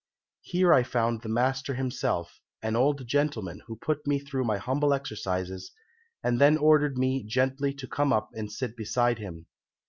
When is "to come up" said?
7.75-8.31